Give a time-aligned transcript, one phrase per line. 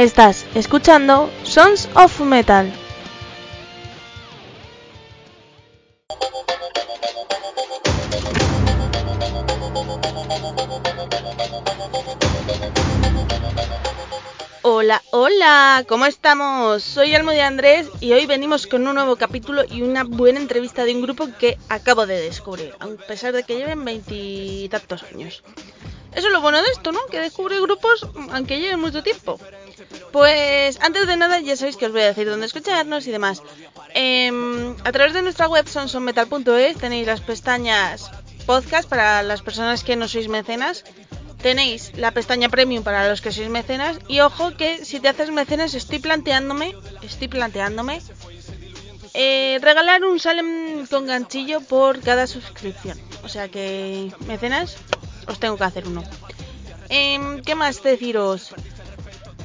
[0.00, 2.72] Estás escuchando Sons of Metal.
[14.62, 16.82] Hola, hola, ¿cómo estamos?
[16.82, 20.86] Soy Almo de Andrés y hoy venimos con un nuevo capítulo y una buena entrevista
[20.86, 25.42] de un grupo que acabo de descubrir, a pesar de que lleven veintitantos años.
[26.14, 27.00] Eso es lo bueno de esto, ¿no?
[27.10, 29.38] Que descubre grupos aunque lleven mucho tiempo.
[30.12, 33.42] Pues antes de nada ya sabéis que os voy a decir dónde escucharnos y demás.
[33.94, 38.10] Em, a través de nuestra web sonsonmetal.es tenéis las pestañas
[38.46, 40.84] podcast para las personas que no sois mecenas.
[41.40, 43.98] Tenéis la pestaña premium para los que sois mecenas.
[44.08, 48.00] Y ojo que si te haces mecenas estoy planteándome, estoy planteándome
[49.14, 52.98] eh, regalar un Salem con ganchillo por cada suscripción.
[53.22, 54.76] O sea que mecenas
[55.30, 56.02] os tengo que hacer uno.
[56.88, 58.54] Em, ¿Qué más deciros?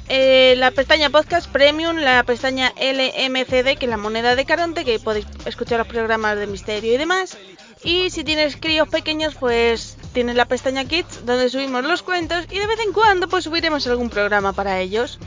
[0.08, 5.00] Eh, la pestaña podcast premium, la pestaña LMCD, que es la moneda de Caronte, que
[5.00, 7.38] podéis escuchar los programas de misterio y demás.
[7.84, 12.60] Y si tienes críos pequeños, pues tienes la pestaña Kids, donde subimos los cuentos y
[12.60, 15.20] de vez en cuando pues subiremos algún programa para ellos.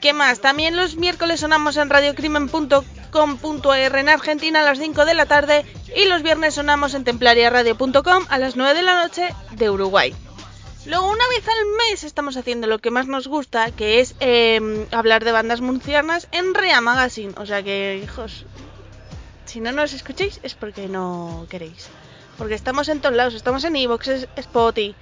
[0.00, 0.40] ¿Qué más?
[0.40, 6.06] También los miércoles sonamos en radiocrimen.com.ar en Argentina a las 5 de la tarde y
[6.06, 10.14] los viernes sonamos en templariaradio.com a las 9 de la noche de Uruguay.
[10.86, 14.86] Luego, una vez al mes estamos haciendo lo que más nos gusta, que es em,
[14.90, 17.32] hablar de bandas murcianas en Rea Magazine.
[17.38, 18.44] O sea que, hijos,
[19.46, 21.88] si no nos escucháis es porque no queréis.
[22.36, 24.94] Porque estamos en todos lados, estamos en Evox, Spotify,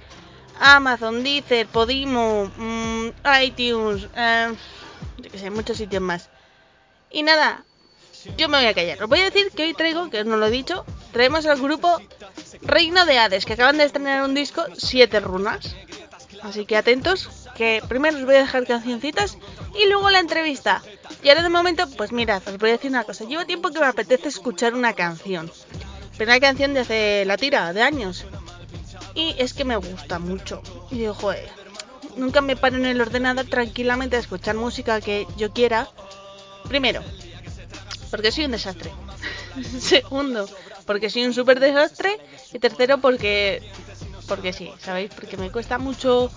[0.59, 3.07] Amazon, Deezer, Podimo, mm,
[3.41, 4.53] iTunes, eh,
[5.17, 6.29] yo que sé, muchos sitios más.
[7.11, 7.63] Y nada,
[8.37, 9.01] yo me voy a callar.
[9.03, 12.01] Os voy a decir que hoy traigo, que no lo he dicho, traemos al grupo
[12.61, 15.75] Reino de Hades, que acaban de estrenar un disco, Siete Runas.
[16.41, 19.37] Así que atentos, que primero os voy a dejar cancioncitas
[19.79, 20.81] y luego la entrevista.
[21.23, 23.23] Y ahora de momento, pues mirad, os voy a decir una cosa.
[23.23, 25.49] Llevo tiempo que me apetece escuchar una canción.
[26.17, 28.25] Pero una canción de hace la tira, de años.
[29.15, 30.61] Y es que me gusta mucho.
[30.91, 31.15] Y digo,
[32.17, 35.89] nunca me paro en el ordenador tranquilamente a escuchar música que yo quiera.
[36.67, 37.01] Primero,
[38.13, 38.91] porque soy un desastre.
[39.79, 40.47] Segundo,
[40.85, 42.19] porque soy un súper desastre.
[42.53, 43.67] Y tercero, porque.
[44.27, 45.09] Porque sí, ¿sabéis?
[45.15, 46.29] Porque me cuesta mucho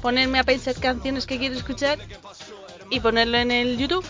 [0.00, 1.98] ponerme a pensar canciones que quiero escuchar
[2.88, 4.06] y ponerlo en el YouTube.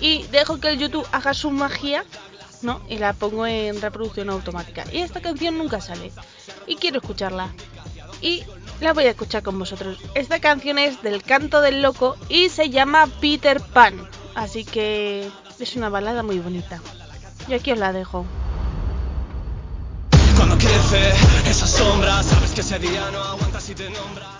[0.00, 2.04] Y dejo que el YouTube haga su magia,
[2.62, 2.80] ¿no?
[2.88, 4.84] Y la pongo en reproducción automática.
[4.92, 6.12] Y esta canción nunca sale.
[6.68, 7.52] Y quiero escucharla.
[8.22, 8.44] Y
[8.80, 9.98] la voy a escuchar con vosotros.
[10.14, 14.08] Esta canción es del canto del loco y se llama Peter Pan.
[14.36, 15.28] Así que
[15.64, 16.80] es una balada muy bonita.
[17.48, 18.24] Y aquí os la dejo.
[20.36, 21.12] Cuando crece
[21.48, 24.39] esa sombra, sabes que ese día no aguanta si te nombra.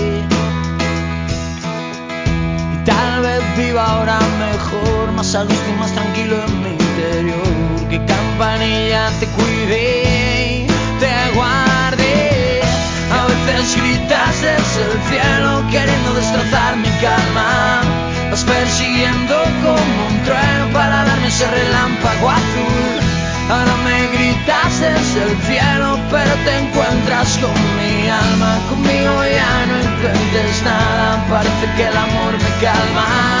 [2.85, 7.89] Tal vez viva ahora mejor, más a gusto y más tranquilo en mi interior.
[7.89, 10.65] Que campanilla te cuide,
[10.99, 12.61] te guarde.
[13.11, 17.60] A veces gritas desde el cielo queriendo destrozar mi calma.
[31.75, 33.40] Que el amor me calma,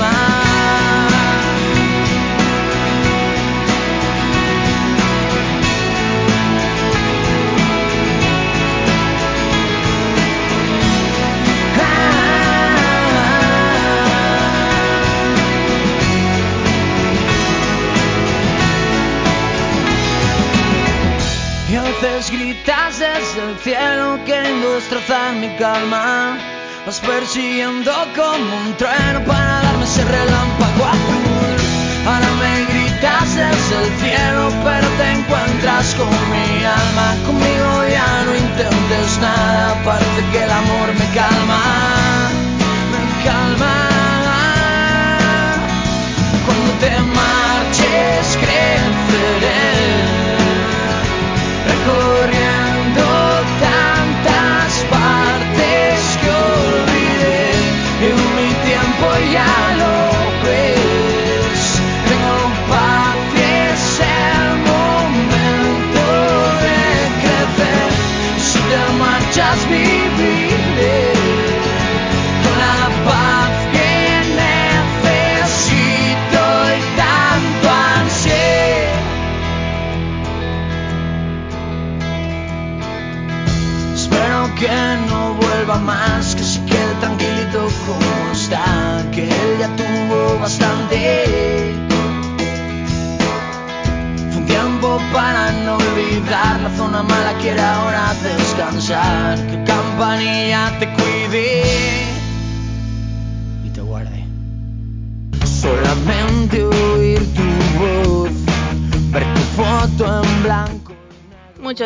[24.81, 26.37] Destrozar mi calma.
[26.85, 31.59] Vas persiguiendo como un trueno para darme ese relámpago azul.
[32.07, 37.07] Ahora me gritas desde el cielo, pero te encuentras con mi alma.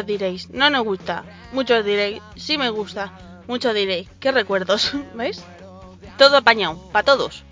[0.05, 1.23] Diréis, no nos gusta.
[1.51, 3.11] Muchos diréis, sí me gusta.
[3.47, 5.43] Muchos diréis, qué recuerdos, ¿veis?
[6.17, 7.43] Todo apañado, para todos.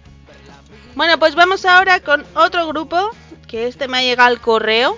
[0.96, 3.10] Bueno, pues vamos ahora con otro grupo,
[3.48, 4.98] que este me ha llegado al correo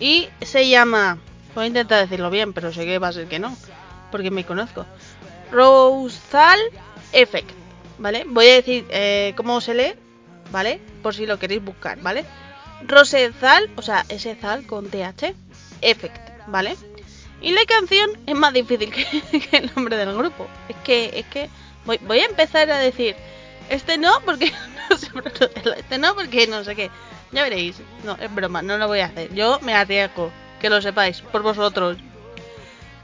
[0.00, 1.18] y se llama,
[1.54, 3.56] voy a intentar decirlo bien, pero sé que va a ser que no,
[4.10, 4.84] porque me conozco.
[5.52, 6.58] Rosal
[7.12, 7.50] Effect,
[7.98, 8.24] ¿vale?
[8.26, 9.94] Voy a decir eh, cómo se lee,
[10.50, 10.80] ¿vale?
[11.02, 12.24] Por si lo queréis buscar, ¿vale?
[12.86, 15.32] Rosezal, o sea, ese zal con TH,
[15.80, 16.76] Effect, ¿vale?
[17.40, 20.46] Y la canción es más difícil que, el nombre del grupo.
[20.68, 21.50] Es que, es que
[21.84, 23.14] voy, voy a empezar a decir,
[23.68, 24.52] este no porque
[24.90, 26.90] no sé pronunciarlo, este no porque no sé qué.
[27.32, 29.34] Ya veréis, no, es broma, no lo voy a hacer.
[29.34, 30.30] Yo me arriesgo,
[30.60, 31.98] que lo sepáis, por vosotros.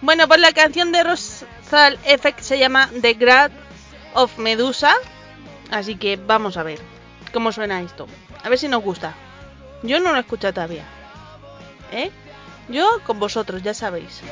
[0.01, 3.51] Bueno, pues la canción de Rosal Effect se llama The Grad
[4.15, 4.95] of Medusa.
[5.71, 6.79] Así que vamos a ver
[7.33, 8.07] cómo suena esto.
[8.43, 9.15] A ver si nos gusta.
[9.83, 10.85] Yo no lo he escuchado todavía.
[11.93, 12.11] ¿Eh?
[12.71, 14.23] Yo con vosotros, ya sabéis.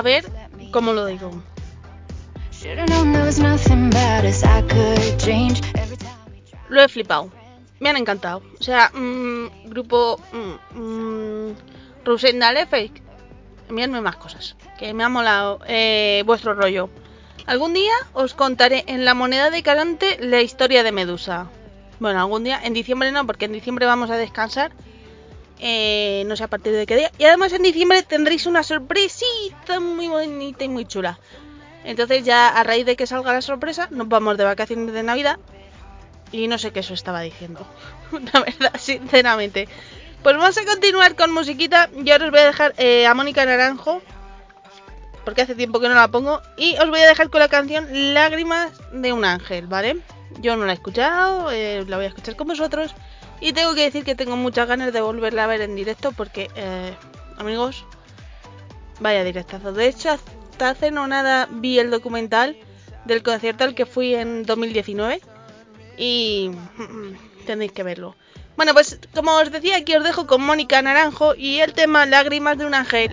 [0.00, 0.24] A ver
[0.70, 1.30] cómo lo digo.
[6.70, 7.30] Lo he flipado.
[7.80, 8.40] Me han encantado.
[8.58, 11.54] O sea, mm, grupo mm, mm,
[12.02, 13.02] Rosendale Fake.
[13.68, 14.56] Enviadme más cosas.
[14.78, 16.88] Que me ha molado eh, vuestro rollo.
[17.44, 21.48] Algún día os contaré en la moneda de Carante la historia de Medusa.
[21.98, 22.58] Bueno, algún día.
[22.64, 24.72] En diciembre no, porque en diciembre vamos a descansar.
[25.62, 27.12] Eh, no sé a partir de qué día.
[27.18, 31.18] Y además en diciembre tendréis una sorpresita muy bonita y muy chula.
[31.84, 35.38] Entonces ya a raíz de que salga la sorpresa, nos vamos de vacaciones de Navidad.
[36.32, 37.66] Y no sé qué eso estaba diciendo.
[38.32, 39.68] La verdad, sinceramente.
[40.22, 41.90] Pues vamos a continuar con musiquita.
[41.96, 44.00] Yo ahora os voy a dejar eh, a Mónica Naranjo.
[45.24, 46.40] Porque hace tiempo que no la pongo.
[46.56, 49.98] Y os voy a dejar con la canción Lágrimas de un ángel, ¿vale?
[50.40, 51.50] Yo no la he escuchado.
[51.50, 52.94] eh, la voy a escuchar con vosotros.
[53.40, 56.12] Y tengo que decir que tengo muchas ganas de volverla a ver en directo.
[56.12, 56.94] Porque, eh,
[57.38, 57.84] amigos,
[59.00, 59.72] vaya directazo.
[59.72, 62.56] De hecho, hasta hace no nada vi el documental
[63.04, 65.20] del concierto al que fui en 2019
[65.96, 66.50] y
[67.46, 68.16] tenéis que verlo.
[68.56, 72.58] Bueno, pues como os decía, aquí os dejo con Mónica Naranjo y el tema Lágrimas
[72.58, 73.10] de un ángel.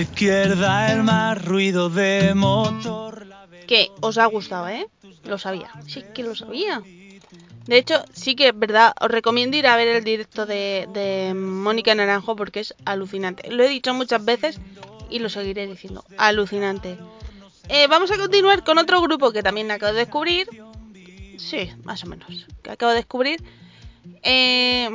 [0.00, 3.26] Izquierda el mar, ruido de motor.
[3.66, 4.86] Que os ha gustado, ¿eh?
[5.24, 5.70] Lo sabía.
[5.86, 6.82] Sí que lo sabía.
[7.66, 11.34] De hecho, sí que es verdad, os recomiendo ir a ver el directo de, de
[11.34, 13.50] Mónica Naranjo porque es alucinante.
[13.50, 14.58] Lo he dicho muchas veces
[15.08, 16.04] y lo seguiré diciendo.
[16.16, 16.98] Alucinante.
[17.68, 20.48] Eh, vamos a continuar con otro grupo que también acabo de descubrir.
[21.38, 22.46] Sí, más o menos.
[22.62, 23.42] Que acabo de descubrir.
[24.22, 24.88] Eh,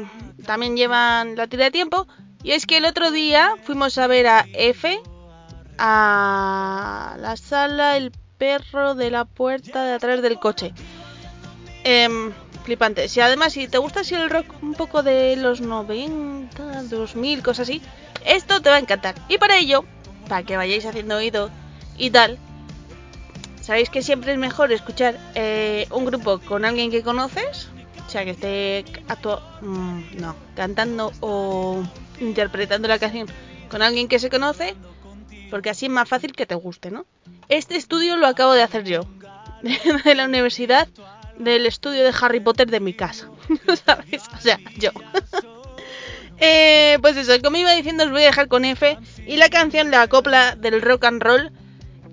[0.45, 2.07] también llevan la tira de tiempo.
[2.45, 5.01] Y es que el otro día fuimos a ver a F
[5.79, 10.71] a la sala El perro de la puerta de atrás del coche.
[11.83, 12.31] Em,
[12.63, 13.07] flipante.
[13.07, 17.67] Si además, si te gusta así el rock un poco de los 90, 2000, cosas
[17.67, 17.81] así,
[18.23, 19.15] esto te va a encantar.
[19.27, 19.83] Y para ello,
[20.29, 21.49] para que vayáis haciendo oído
[21.97, 22.37] y tal,
[23.59, 27.69] sabéis que siempre es mejor escuchar eh, un grupo con alguien que conoces,
[28.23, 31.83] que esté actu mm, no, cantando o
[32.19, 33.27] interpretando la canción
[33.69, 34.75] con alguien que se conoce,
[35.49, 37.05] porque así es más fácil que te guste, ¿no?
[37.49, 39.01] Este estudio lo acabo de hacer yo,
[40.05, 40.87] de la universidad,
[41.37, 43.29] del estudio de Harry Potter de mi casa,
[43.85, 44.23] ¿sabes?
[44.37, 44.91] O sea, yo.
[46.39, 48.97] eh, pues eso, como iba diciendo, os voy a dejar con F
[49.27, 51.51] y la canción La copla del rock and roll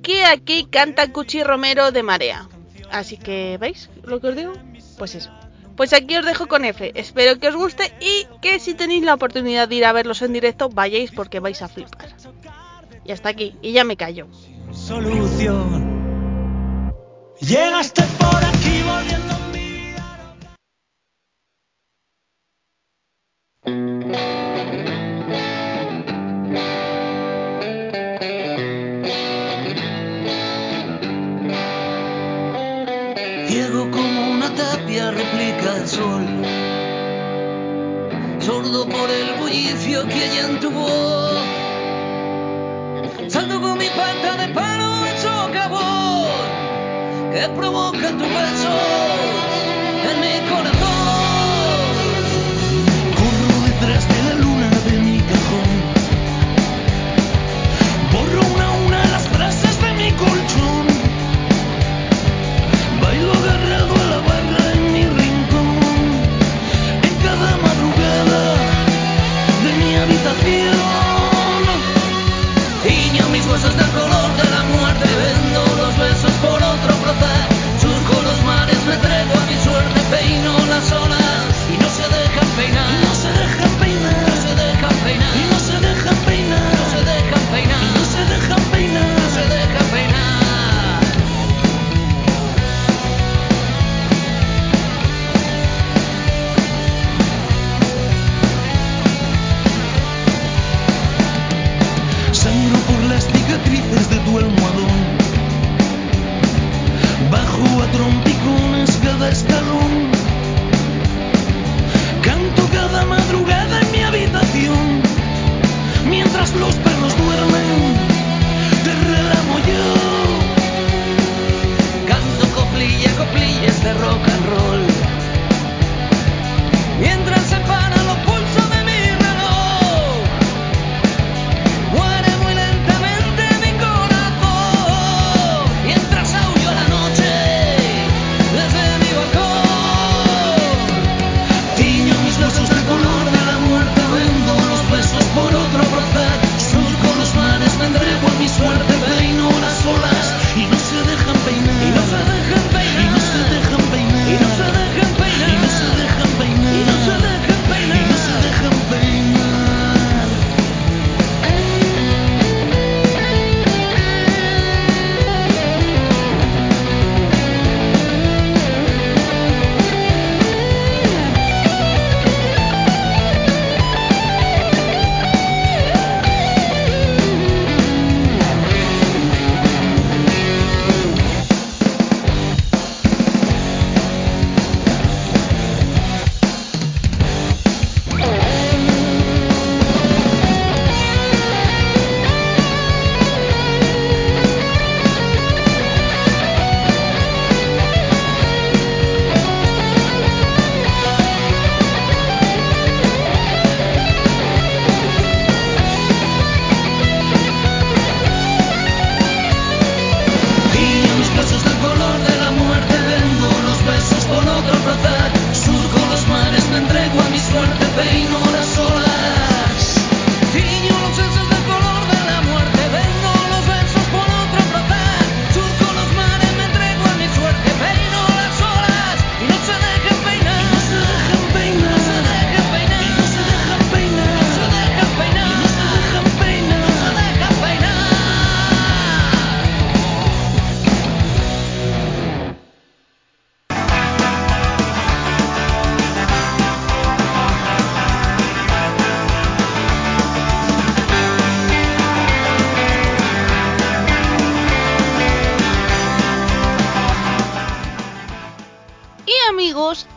[0.03, 2.49] que aquí canta Cuchi Romero de Marea.
[2.91, 4.53] Así que, ¿veis lo que os digo?
[4.99, 5.31] Pues eso.
[5.83, 6.93] Pues aquí os dejo con F.
[6.95, 10.33] Espero que os guste y que si tenéis la oportunidad de ir a verlos en
[10.33, 12.15] directo, vayáis porque vais a flipar.
[13.05, 14.29] Y hasta aquí, y ya me callo.
[14.71, 15.83] Solución.
[17.41, 18.52] Llegaste por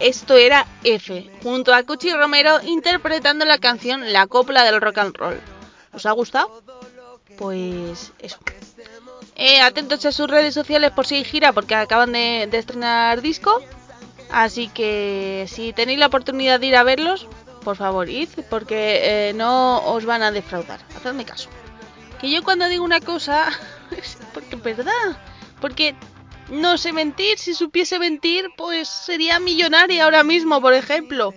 [0.05, 5.17] Esto era F, junto a Cuchi Romero interpretando la canción La Copla del Rock and
[5.17, 5.41] Roll.
[5.93, 6.61] ¿Os ha gustado?
[7.39, 8.37] Pues eso.
[9.35, 13.63] Eh, atentos a sus redes sociales por si gira, porque acaban de, de estrenar disco.
[14.29, 17.27] Así que si tenéis la oportunidad de ir a verlos,
[17.63, 20.81] por favor, id, porque eh, no os van a defraudar.
[20.95, 21.49] Hacedme caso.
[22.21, 23.49] Que yo cuando digo una cosa,
[23.89, 25.17] es porque es verdad.
[25.59, 25.95] Porque
[26.49, 31.33] no sé mentir, si supiese mentir, pues sería millonaria ahora mismo, por ejemplo.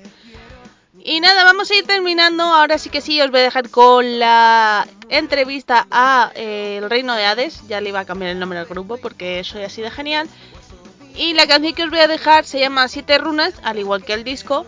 [1.02, 2.42] Y nada, vamos a ir terminando.
[2.42, 7.14] Ahora sí que sí, os voy a dejar con la entrevista a eh, El Reino
[7.14, 7.66] de Hades.
[7.68, 10.28] Ya le iba a cambiar el nombre al grupo porque soy así de genial.
[11.16, 14.12] Y la canción que os voy a dejar se llama Siete Runas, al igual que
[14.12, 14.66] el disco.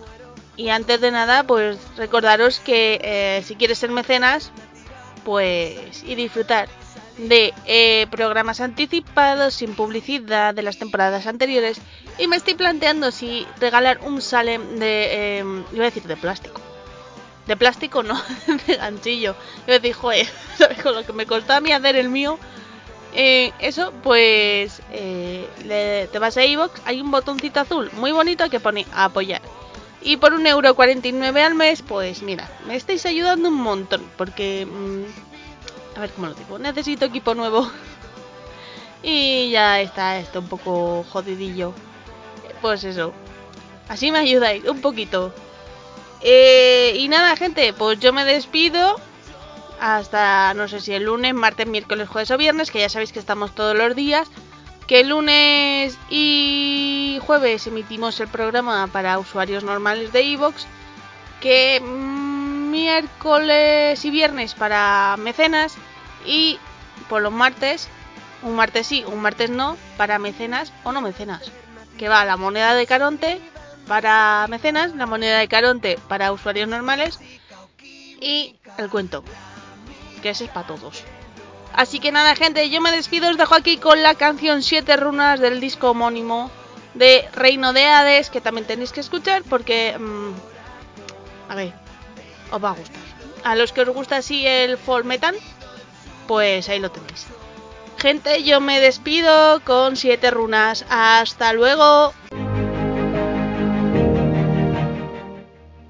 [0.56, 4.50] Y antes de nada, pues recordaros que eh, si quieres ser mecenas,
[5.24, 6.68] pues y disfrutar
[7.28, 11.80] de eh, programas anticipados sin publicidad de las temporadas anteriores
[12.18, 16.60] y me estoy planteando si regalar un salem de eh, iba a decir de plástico.
[17.46, 18.20] De plástico no
[18.66, 19.34] de ganchillo.
[19.66, 20.26] A decir joder
[20.58, 22.38] ¿sabes con lo que me costó a mí hacer el mío
[23.12, 28.60] eh, eso pues eh, te vas a iVoox hay un botoncito azul muy bonito que
[28.60, 29.42] pone apoyar.
[30.02, 34.66] Y por un euro 49 al mes pues mira me estáis ayudando un montón porque
[34.66, 35.29] mmm,
[35.96, 37.70] a ver cómo lo digo, necesito equipo nuevo.
[39.02, 41.72] y ya está esto un poco jodidillo.
[42.60, 43.12] Pues eso.
[43.88, 45.34] Así me ayudáis un poquito.
[46.22, 48.96] Eh, y nada, gente, pues yo me despido.
[49.80, 53.18] Hasta no sé si el lunes, martes, miércoles, jueves o viernes, que ya sabéis que
[53.18, 54.28] estamos todos los días.
[54.86, 60.66] Que el lunes y jueves emitimos el programa para usuarios normales de Evox.
[61.40, 61.80] Que
[62.70, 65.74] miércoles y viernes para mecenas
[66.24, 66.58] y
[67.08, 67.88] por los martes,
[68.42, 71.50] un martes sí, un martes no, para mecenas o no mecenas.
[71.98, 73.40] Que va la moneda de Caronte
[73.86, 77.18] para mecenas, la moneda de Caronte para usuarios normales
[78.20, 79.24] y el cuento,
[80.22, 81.02] que ese es para todos.
[81.72, 85.40] Así que nada, gente, yo me despido, os dejo aquí con la canción Siete Runas
[85.40, 86.50] del disco homónimo
[86.94, 89.96] de Reino de Hades, que también tenéis que escuchar porque...
[89.98, 90.32] Mmm,
[91.48, 91.72] a ver,
[92.50, 93.02] os va a gustar.
[93.44, 95.34] A los que os gusta así el folk metal,
[96.26, 97.26] pues ahí lo tenéis.
[97.98, 100.86] Gente, yo me despido con siete runas.
[100.88, 102.14] Hasta luego.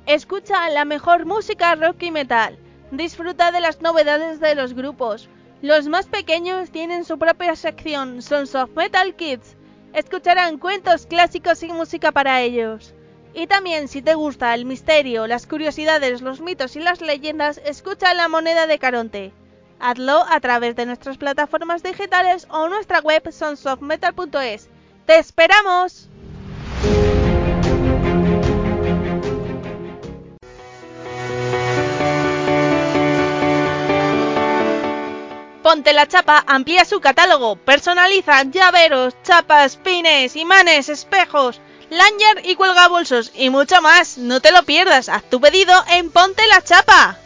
[0.06, 2.58] Escucha la mejor música rock y metal.
[2.90, 5.28] Disfruta de las novedades de los grupos.
[5.62, 9.56] Los más pequeños tienen su propia sección, Sons of Metal Kids.
[9.92, 12.92] Escucharán cuentos clásicos y música para ellos.
[13.32, 18.12] Y también si te gusta el misterio, las curiosidades, los mitos y las leyendas, escucha
[18.14, 19.32] La Moneda de Caronte.
[19.78, 24.68] Hazlo a través de nuestras plataformas digitales o nuestra web sonsofmetal.es.
[25.06, 26.08] ¡Te esperamos!
[35.62, 41.60] Ponte la Chapa amplía su catálogo, personaliza llaveros, chapas, pines, imanes, espejos,
[41.90, 44.16] lanyard y cuelga bolsos y mucho más.
[44.16, 47.18] No te lo pierdas, haz tu pedido en Ponte la Chapa.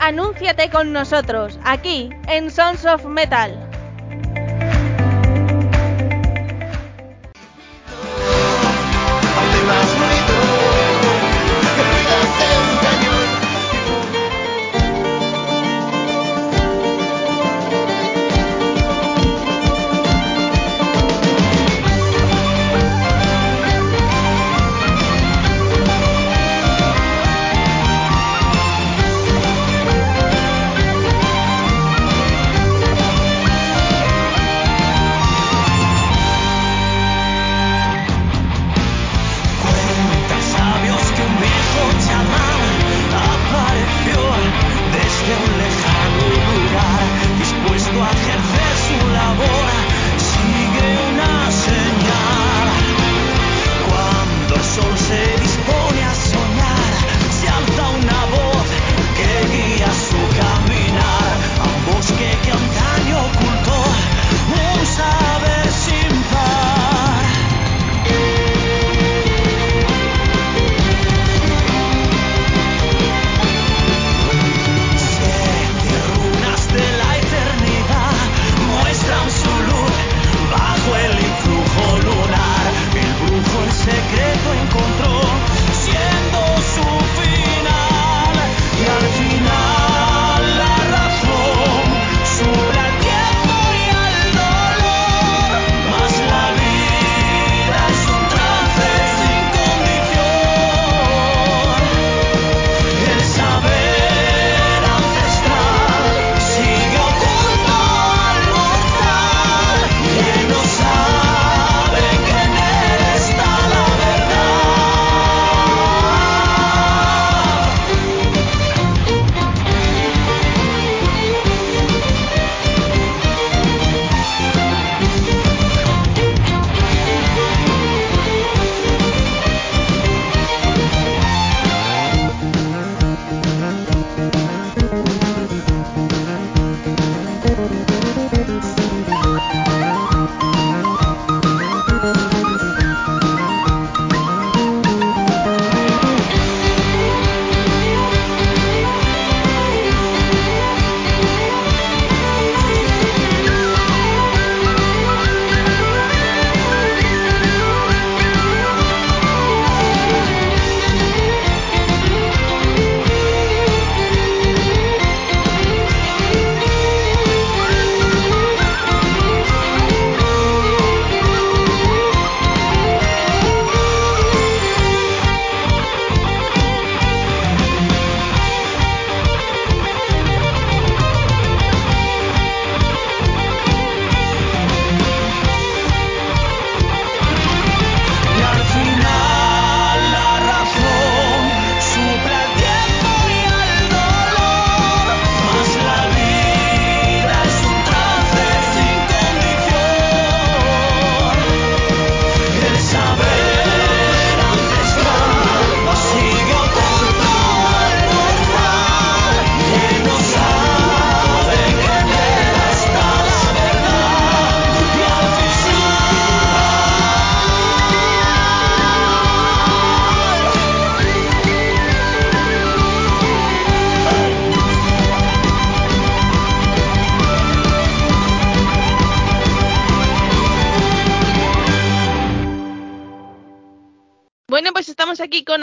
[0.00, 3.61] Anúnciate con nosotros aquí en Sons of Metal.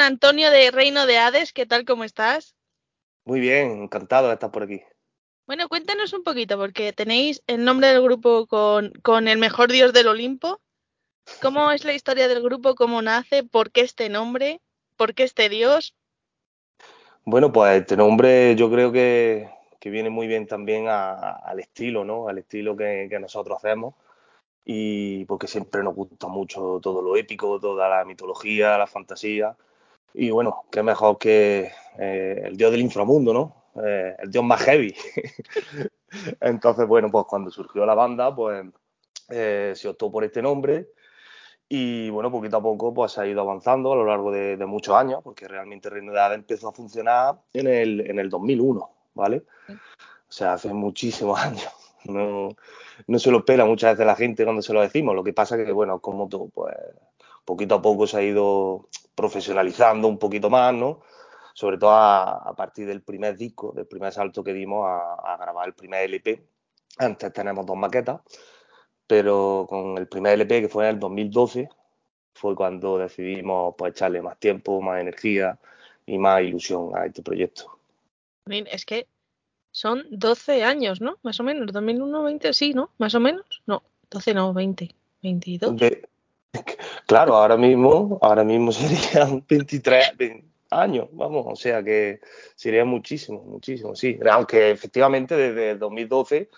[0.10, 1.54] Antonio de Reino de Hades.
[1.54, 1.86] ¿Qué tal?
[1.86, 2.56] ¿Cómo estás?
[3.26, 4.82] Muy bien, encantado de estar por aquí.
[5.46, 9.94] Bueno, cuéntanos un poquito, porque tenéis el nombre del grupo con, con el mejor dios
[9.94, 10.60] del Olimpo.
[11.44, 12.74] ¿Cómo es la historia del grupo?
[12.74, 13.44] ¿Cómo nace?
[13.44, 14.62] ¿Por qué este nombre?
[14.98, 15.94] ¿Por qué este dios?
[17.24, 19.48] Bueno, pues este nombre yo creo que,
[19.80, 22.28] que viene muy bien también a, al estilo, ¿no?
[22.28, 23.94] Al estilo que, que, nosotros hacemos.
[24.66, 29.56] Y porque siempre nos gusta mucho todo lo épico, toda la mitología, la fantasía.
[30.14, 33.82] Y bueno, qué mejor que eh, el dios del inframundo, ¿no?
[33.84, 34.96] Eh, el dios más heavy.
[36.42, 38.66] Entonces, bueno, pues cuando surgió la banda, pues
[39.30, 40.90] eh, se optó por este nombre
[41.72, 44.96] y bueno, poquito a poco pues ha ido avanzando a lo largo de, de muchos
[44.96, 49.44] años, porque realmente Reino de Hades empezó a funcionar en el, en el 2001, ¿vale?
[49.70, 51.70] O sea, hace muchísimos años.
[52.06, 52.50] No,
[53.08, 55.14] no se lo pela muchas veces la gente cuando se lo decimos.
[55.14, 56.76] Lo que pasa que, bueno, como todo, pues
[57.46, 58.88] poquito a poco se ha ido
[59.20, 61.02] profesionalizando un poquito más, ¿no?
[61.54, 65.38] Sobre todo a, a partir del primer disco, del primer salto que dimos a, a
[65.38, 66.42] grabar el primer LP.
[67.00, 68.22] Antes tenemos dos maquetas
[69.10, 71.68] pero con el primer LP que fue en el 2012
[72.36, 75.58] fue cuando decidimos pues echarle más tiempo, más energía
[76.06, 77.80] y más ilusión a este proyecto.
[78.46, 79.08] Es que
[79.72, 81.18] son 12 años, ¿no?
[81.24, 82.92] Más o menos, 2001, 20, sí, ¿no?
[83.00, 83.64] Más o menos.
[83.66, 85.76] No, 12 no, 20, 22.
[85.76, 86.08] De,
[87.06, 92.20] claro, ahora mismo, ahora mismo serían 23 20 años, vamos, o sea que
[92.56, 94.20] sería muchísimo, muchísimo, sí.
[94.30, 96.50] Aunque efectivamente desde el 2012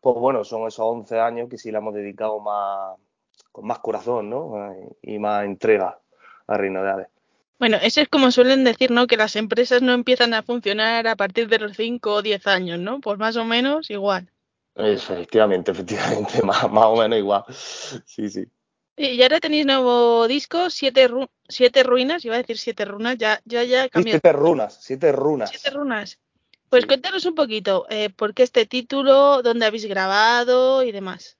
[0.00, 2.96] pues bueno, son esos 11 años que sí le hemos dedicado más,
[3.52, 4.74] con más corazón, ¿no?
[5.02, 5.98] Y más entrega
[6.46, 7.08] a Reino de Hades.
[7.58, 9.06] Bueno, eso es como suelen decir, ¿no?
[9.06, 12.78] Que las empresas no empiezan a funcionar a partir de los 5 o 10 años,
[12.78, 13.00] ¿no?
[13.00, 14.30] Pues más o menos igual.
[14.74, 17.44] Efectivamente, efectivamente, más, más o menos igual.
[18.06, 18.46] Sí, sí.
[19.02, 23.40] Y ahora tenéis nuevo disco, Siete, ru siete Ruinas, iba a decir Siete Runas, ya,
[23.46, 24.12] ya, ya cambió.
[24.12, 25.48] Siete Runas, Siete Runas.
[25.48, 26.18] Siete Runas.
[26.68, 29.40] Pues cuéntanos un poquito, eh, ¿por qué este título?
[29.40, 31.38] ¿Dónde habéis grabado y demás?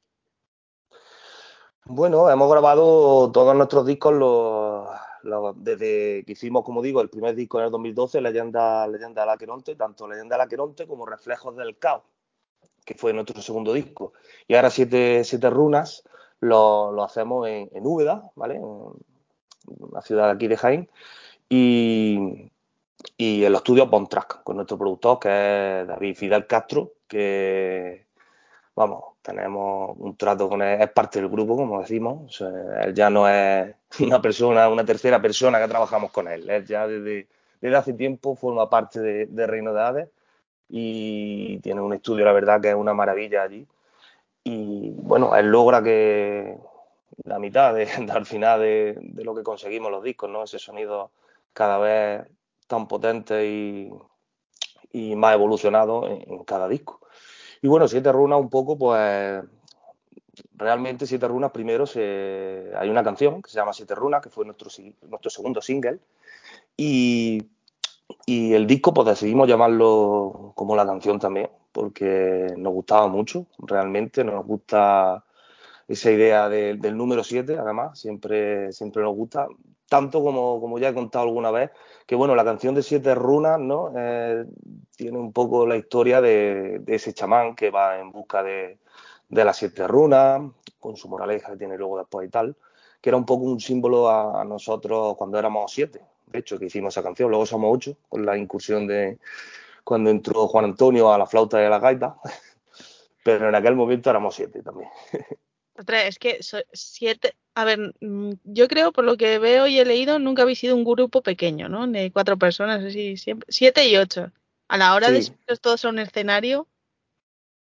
[1.84, 4.88] Bueno, hemos grabado todos nuestros discos los,
[5.24, 9.30] los, desde que hicimos, como digo, el primer disco en el 2012, Leyenda, Leyenda del
[9.32, 12.04] Aqueronte, tanto Leyenda del Aqueronte como Reflejos del Caos,
[12.86, 14.14] que fue nuestro segundo disco.
[14.48, 16.04] Y ahora Siete, siete Runas
[16.40, 18.56] lo, lo hacemos en, en Úbeda, ¿vale?
[18.56, 18.92] En
[19.92, 20.90] la ciudad aquí de Jaén.
[21.48, 22.50] Y,
[23.16, 28.06] y en los estudios Bontrack, con nuestro productor que es David Fidel Castro, que
[28.74, 33.10] vamos, tenemos un trato con él, es parte del grupo, como decimos, o él ya
[33.10, 37.28] no es una persona, una tercera persona que trabajamos con él, él ya desde,
[37.60, 40.08] desde hace tiempo forma parte de, de, Reino de Hades
[40.68, 43.66] y tiene un estudio, la verdad, que es una maravilla allí.
[44.50, 46.58] Y bueno, él logra que
[47.22, 50.42] la mitad de, al final de, lo que conseguimos los discos, ¿no?
[50.42, 51.12] Ese sonido
[51.52, 52.26] cada vez
[52.66, 53.92] tan potente y,
[54.92, 57.00] y más evolucionado en, en, cada disco.
[57.62, 59.44] Y bueno, Siete Runas un poco, pues
[60.54, 64.44] realmente Siete Runas primero se, hay una canción que se llama Siete Runas, que fue
[64.44, 64.68] nuestro,
[65.08, 66.00] nuestro segundo single,
[66.76, 67.50] y,
[68.26, 74.24] y el disco pues decidimos llamarlo como la canción también, porque nos gustaba mucho, realmente
[74.24, 75.24] nos gusta
[75.88, 79.48] esa idea de, del número 7, además, siempre, siempre nos gusta,
[79.88, 81.70] tanto como, como ya he contado alguna vez,
[82.06, 83.92] que bueno, la canción de Siete Runas, ¿no?
[83.96, 84.44] Eh,
[84.96, 88.78] tiene un poco la historia de, ese chamán que va en busca de,
[89.28, 90.42] de, las siete runas,
[90.78, 92.54] con su moraleja que tiene luego después y tal,
[93.00, 96.02] que era un poco un símbolo a nosotros cuando éramos siete,
[96.32, 99.18] de hecho, que hicimos esa canción, luego somos ocho, con la incursión de
[99.84, 102.16] cuando entró Juan Antonio a la flauta y a la gaita,
[103.24, 104.88] pero en aquel momento éramos siete también.
[105.78, 106.40] Otra, es que
[106.72, 110.58] siete, a ver, mm, yo creo, por lo que veo y he leído, nunca habéis
[110.58, 111.86] sido un grupo pequeño, ¿no?
[111.86, 114.30] De cuatro personas, así, siempre, siete y ocho.
[114.68, 115.14] A la hora sí.
[115.14, 116.68] de subiros todos a un escenario,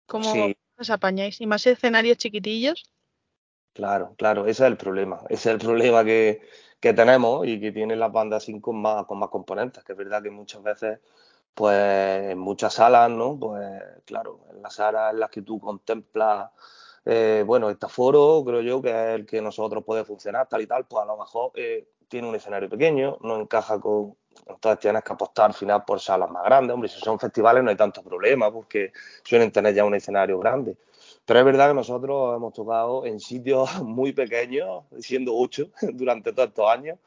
[0.07, 0.57] ¿cómo sí.
[0.79, 1.41] os apañáis?
[1.41, 2.91] ¿Y más escenarios chiquitillos?
[3.75, 5.21] Claro, claro, ese es el problema.
[5.29, 6.41] Ese es el problema que,
[6.81, 9.99] que tenemos y que tienen las bandas así con más, con más componentes, que es
[9.99, 10.99] verdad que muchas veces,
[11.55, 13.39] pues en muchas salas, ¿no?
[13.39, 16.51] Pues claro, en las salas en las que tú contemplas
[17.05, 20.67] eh, bueno, este foro creo yo que es el que nosotros puede funcionar tal y
[20.67, 24.17] tal, pues a lo mejor eh, tiene un escenario pequeño, no encaja con...
[24.47, 26.75] Entonces tienes que apostar al final por salas más grandes.
[26.75, 28.93] Hombre, si son festivales no hay tanto problema porque
[29.23, 30.77] suelen tener ya un escenario grande.
[31.25, 36.49] Pero es verdad que nosotros hemos tocado en sitios muy pequeños, siendo ocho, durante todos
[36.49, 36.99] estos años,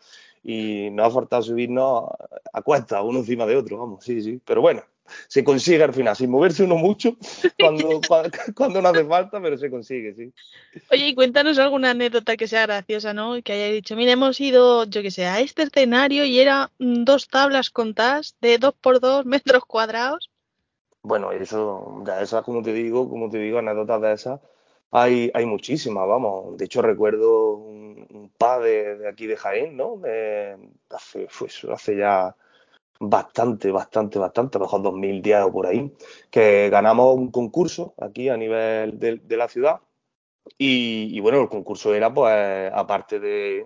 [0.43, 2.09] y nos ha faltado subirnos
[2.51, 4.41] a cuesta, uno encima de otro, vamos, sí, sí.
[4.43, 4.83] Pero bueno,
[5.27, 7.15] se consigue al final, sin moverse uno mucho,
[7.59, 8.01] cuando,
[8.55, 10.33] cuando, no hace falta, pero se consigue, sí.
[10.91, 13.41] Oye, y cuéntanos alguna anécdota que sea graciosa, ¿no?
[13.41, 17.27] Que haya dicho, mira, hemos ido, yo que sé, a este escenario y era dos
[17.27, 20.29] tablas contadas de dos por dos metros cuadrados.
[21.01, 24.39] Bueno, eso, ya esas, como te digo, como te digo, anécdotas de esas,
[24.93, 26.55] hay, hay muchísimas, vamos.
[26.57, 29.99] De hecho, recuerdo un, par de, aquí de Jaén, ¿no?
[30.89, 31.27] hace,
[31.71, 32.35] hace ya
[32.99, 35.91] bastante, bastante, bastante, a lo mejor 2010 o por ahí,
[36.29, 39.81] que ganamos un concurso aquí a nivel de, la ciudad.
[40.57, 43.65] Y, bueno, el concurso era, pues, aparte de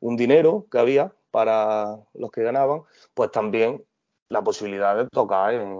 [0.00, 2.82] un dinero que había para los que ganaban,
[3.14, 3.84] pues también
[4.28, 5.72] la posibilidad de tocar en,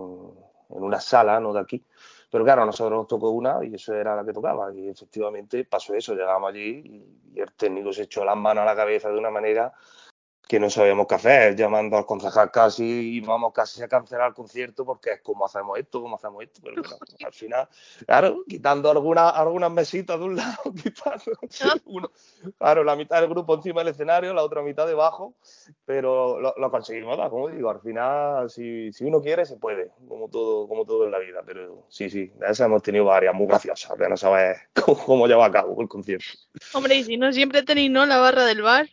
[0.69, 1.85] una sala, no de aquí.
[2.33, 4.73] Pero claro, a nosotros nos tocó una y eso era la que tocaba.
[4.75, 7.05] Y efectivamente pasó eso, llegamos allí
[7.35, 9.71] y el técnico se echó las manos a la cabeza de una manera
[10.53, 14.35] que no sabíamos qué hacer, llamando al concejal casi y vamos casi a cancelar el
[14.35, 16.83] concierto porque es como hacemos esto, como hacemos esto, pero
[17.27, 17.67] al final,
[18.05, 21.25] claro, quitando algunas algunas mesitas de un lado, quitando
[21.87, 22.11] uno,
[22.59, 25.33] claro, la mitad del grupo encima del escenario, la otra mitad debajo,
[25.87, 30.69] pero lo, conseguimos, como digo, al final si, si, uno quiere se puede, como todo,
[30.69, 33.97] como todo en la vida, pero sí, sí, de esas hemos tenido varias muy graciosas,
[33.97, 36.27] de no saber cómo, cómo lleva a cabo el concierto.
[36.75, 38.05] Hombre, y si no siempre tenéis, ¿no?
[38.05, 38.91] La barra del bar.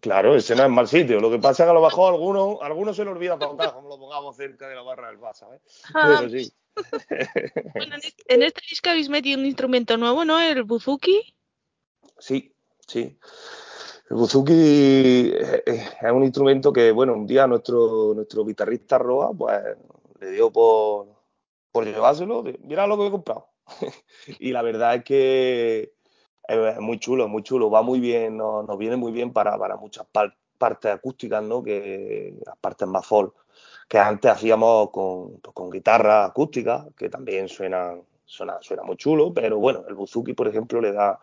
[0.00, 1.20] Claro, ese no es mal sitio.
[1.20, 3.88] Lo que pasa es que a lo mejor algunos alguno se le olvida preguntar como
[3.88, 5.62] lo pongamos cerca de la barra del bar, ¿sabes?
[5.94, 6.18] Ah.
[6.18, 6.52] Pero sí.
[7.74, 10.38] bueno, en este disco habéis metido un instrumento nuevo, ¿no?
[10.38, 11.34] El buzuki.
[12.18, 12.54] Sí,
[12.86, 13.18] sí.
[14.10, 19.62] El buzuki es un instrumento que, bueno, un día nuestro, nuestro guitarrista Roa, pues
[20.20, 21.06] le dio por,
[21.72, 22.44] por llevárselo.
[22.60, 23.48] Mira lo que he comprado.
[24.38, 25.94] y la verdad es que
[26.48, 30.06] es muy chulo, muy chulo, va muy bien, nos, viene muy bien para, para muchas
[30.58, 31.62] partes acústicas, ¿no?
[31.62, 33.34] Que las partes más folk,
[33.88, 39.32] que antes hacíamos con, pues, con guitarra acústica, que también suena, suena, suena muy chulo,
[39.34, 41.20] pero bueno, el buzuki, por ejemplo, le da,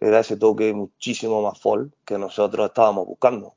[0.00, 3.54] le da ese toque muchísimo más folk que nosotros estábamos buscando.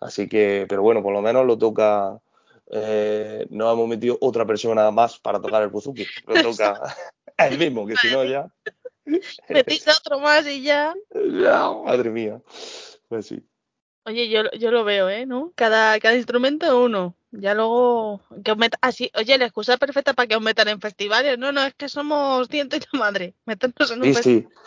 [0.00, 2.18] Así que, pero bueno, por lo menos lo toca,
[2.70, 6.80] eh, no hemos metido otra persona más para tocar el buzuki, lo toca
[7.38, 8.52] el mismo, que si no ya...
[9.48, 10.94] Metiste otro más y ya.
[11.84, 12.40] Madre mía.
[13.08, 13.42] Pues sí.
[14.04, 15.26] Oye, yo, yo lo veo, ¿eh?
[15.26, 15.52] ¿No?
[15.54, 17.14] Cada, cada instrumento uno.
[17.30, 20.68] Ya luego que os metan, así, ah, oye, la excusa perfecta para que os metan
[20.68, 21.38] en festivales.
[21.38, 23.34] No, no, es que somos ciento y la madre.
[23.46, 24.48] Meternos en un sí, festival.
[24.50, 24.62] Sí.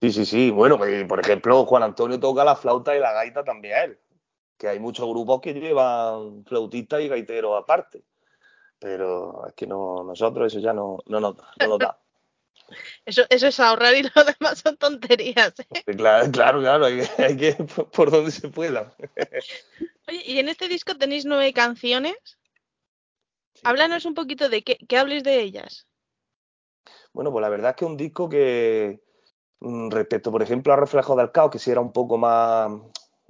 [0.00, 0.50] Sí, sí, sí.
[0.50, 3.98] Bueno, pues, por ejemplo, Juan Antonio toca la flauta y la gaita también.
[4.56, 8.04] Que hay muchos grupos que llevan flautistas y gaiteros aparte.
[8.78, 11.98] Pero es que no, nosotros eso ya no, no, nos, no nos da.
[13.04, 14.10] Eso, eso es ahorrar y lo
[14.40, 15.54] demás son tonterías.
[15.60, 15.96] ¿eh?
[15.96, 17.52] Claro, claro, claro, hay que, hay que
[17.92, 18.92] por donde se pueda.
[20.08, 22.16] Oye, y en este disco tenéis nueve canciones.
[23.64, 25.88] Háblanos un poquito de qué, qué hables de ellas.
[27.12, 29.02] Bueno, pues la verdad es que un disco que,
[29.60, 32.70] mm, respecto, por ejemplo, a Reflejo del Caos, que sí era un poco más,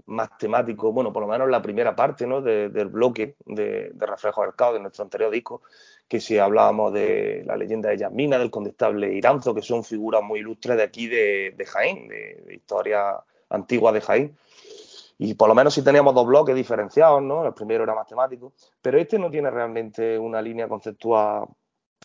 [0.08, 2.40] más temático, bueno, por lo menos la primera parte ¿no?
[2.40, 5.62] del bloque de, de Reflejo del Caos de nuestro anterior disco,
[6.08, 10.40] que si hablábamos de la leyenda de Yasmina, del condestable Iranzo, que son figuras muy
[10.40, 14.38] ilustres de aquí de, Jaén, de, historia antigua de Jaén.
[15.18, 17.44] Y por lo menos si teníamos dos bloques diferenciados, ¿no?
[17.44, 21.48] El primero era matemático, pero este no tiene realmente una línea conceptual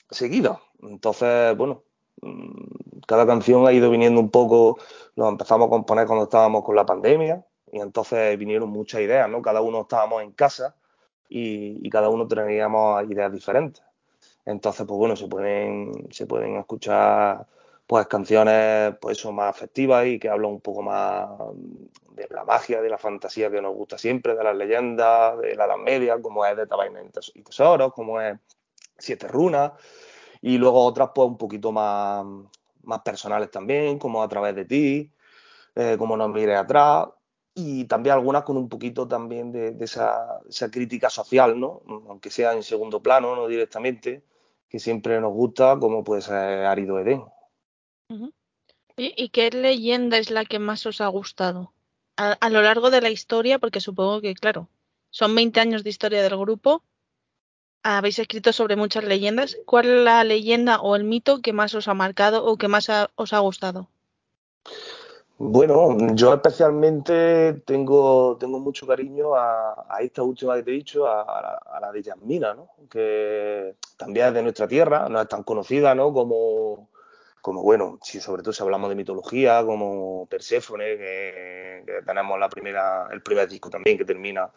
[0.09, 0.59] seguida.
[0.81, 1.83] Entonces, bueno,
[2.21, 4.79] mm, cada canción ha ido viniendo un poco,
[5.15, 9.41] lo empezamos a componer cuando estábamos con la pandemia, y entonces vinieron muchas ideas, ¿no?
[9.41, 10.75] Cada uno estábamos en casa
[11.27, 13.83] y, y cada uno teníamos ideas diferentes.
[14.45, 17.47] Entonces, pues bueno, se pueden, se pueden escuchar
[17.87, 21.27] pues canciones pues eso, más afectivas y que hablan un poco más
[22.11, 25.65] de la magia, de la fantasía que nos gusta siempre, de las leyendas, de la
[25.65, 28.37] Edad Media, como es de Tabaina y Tesoros, como es
[28.99, 29.71] Siete Runas,
[30.41, 32.23] y luego otras pues un poquito más,
[32.83, 35.11] más personales también, como A través de ti,
[35.75, 37.07] eh, como Nos mire atrás,
[37.55, 41.83] y también algunas con un poquito también de, esa, esa, crítica social, ¿no?
[42.07, 44.23] Aunque sea en segundo plano, no directamente,
[44.69, 47.23] que siempre nos gusta, como puede ser Árido Edén.
[48.95, 51.73] ¿Y qué leyenda es la que más os ha gustado?
[52.15, 54.69] A, lo largo de la historia, porque supongo que, claro,
[55.09, 56.83] son 20 años de historia del grupo,
[57.81, 59.57] habéis escrito sobre muchas leyendas.
[59.65, 62.87] ¿Cuál es la leyenda o el mito que más os ha marcado o que más
[63.15, 63.89] os ha gustado?
[65.45, 71.79] Bueno, yo especialmente tengo, tengo mucho cariño a, esta última que te he dicho, a,
[71.81, 72.69] la, de Yasmina, ¿no?
[72.89, 76.13] que también es de nuestra tierra, no es tan conocida ¿no?
[76.13, 76.87] como,
[77.41, 83.09] como, bueno, si sobre todo si hablamos de mitología, como Perséfone, que, tenemos la primera,
[83.11, 84.49] el primer disco también que termina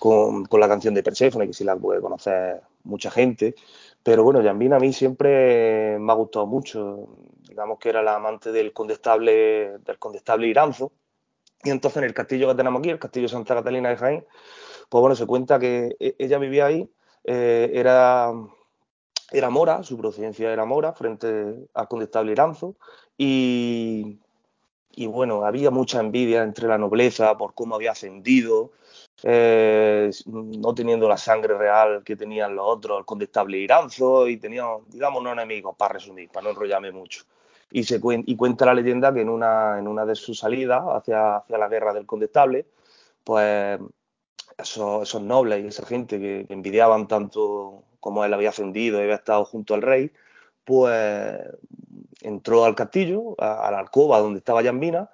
[0.00, 3.54] con, con, la canción de Perséfone, que si la puede conocer mucha gente.
[4.02, 7.08] Pero bueno, Yambina a mí siempre me ha gustado mucho.
[7.56, 10.92] Digamos que era la amante del condestable, del condestable Iranzo.
[11.64, 14.26] Y entonces en el castillo que tenemos aquí, el castillo Santa Catalina de Jaén,
[14.90, 16.86] pues bueno, se cuenta que e-, ella vivía ahí,
[17.24, 18.30] eh, era,
[19.32, 22.76] era mora, su procedencia era mora, frente al condestable Iranzo,
[23.16, 24.18] y,
[24.94, 28.72] y bueno, había mucha envidia entre la nobleza por cómo había ascendido,
[29.22, 34.66] eh, no teniendo la sangre real que tenían los otros, el condestable Iranzo, y tenía,
[34.88, 37.24] digamos, no enemigos, para resumir, para no enrollarme mucho.
[37.70, 41.36] Y, se y cuenta la leyenda que en una, en una de sus salidas hacia,
[41.36, 42.66] hacia la guerra del condestable,
[43.24, 43.80] pues
[44.58, 49.44] esos, nobles y esa gente que, envidiaban tanto como él había ascendido y había estado
[49.44, 50.12] junto al rey,
[50.64, 51.38] pues
[52.22, 55.10] entró al castillo, a, la alcoba donde estaba Yambina,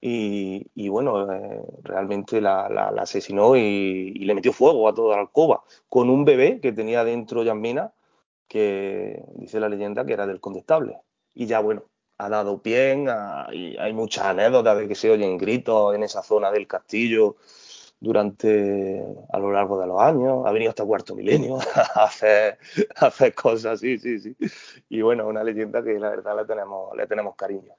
[0.00, 2.66] y, bueno, eh, realmente la,
[2.98, 7.42] asesinó y, le metió fuego a toda la alcoba, con un bebé que tenía dentro
[7.42, 7.92] Yambina,
[8.46, 11.00] que dice la leyenda que era del condestable.
[11.36, 11.84] Y ya bueno,
[12.18, 13.04] ha dado pie
[13.52, 17.36] y hay muchas anécdotas de que se oyen gritos en esa zona del castillo
[18.00, 22.58] durante a lo largo de los años, ha venido hasta cuarto milenio a hacer,
[22.96, 24.36] hacer cosas, sí, sí, sí.
[24.88, 27.74] Y bueno, una leyenda que la verdad le tenemos, le tenemos cariño.